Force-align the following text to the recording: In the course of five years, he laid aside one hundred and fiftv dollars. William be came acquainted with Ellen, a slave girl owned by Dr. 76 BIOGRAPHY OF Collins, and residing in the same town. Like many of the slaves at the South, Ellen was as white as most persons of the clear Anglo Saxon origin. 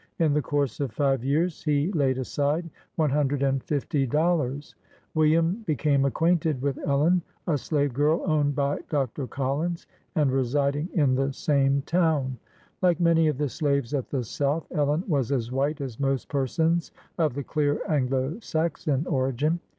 In 0.17 0.33
the 0.33 0.41
course 0.41 0.79
of 0.79 0.91
five 0.91 1.23
years, 1.23 1.63
he 1.63 1.91
laid 1.91 2.17
aside 2.17 2.67
one 2.95 3.11
hundred 3.11 3.43
and 3.43 3.63
fiftv 3.63 4.09
dollars. 4.09 4.73
William 5.13 5.61
be 5.67 5.75
came 5.75 6.05
acquainted 6.05 6.59
with 6.59 6.79
Ellen, 6.87 7.21
a 7.45 7.55
slave 7.55 7.93
girl 7.93 8.23
owned 8.25 8.55
by 8.55 8.77
Dr. 8.89 8.89
76 8.89 8.89
BIOGRAPHY 9.17 9.21
OF 9.25 9.29
Collins, 9.29 9.87
and 10.15 10.31
residing 10.31 10.89
in 10.93 11.13
the 11.13 11.31
same 11.31 11.83
town. 11.83 12.39
Like 12.81 12.99
many 12.99 13.27
of 13.27 13.37
the 13.37 13.47
slaves 13.49 13.93
at 13.93 14.09
the 14.09 14.23
South, 14.23 14.65
Ellen 14.71 15.03
was 15.07 15.31
as 15.31 15.51
white 15.51 15.81
as 15.81 15.99
most 15.99 16.29
persons 16.29 16.91
of 17.19 17.35
the 17.35 17.43
clear 17.43 17.79
Anglo 17.87 18.39
Saxon 18.39 19.05
origin. 19.05 19.59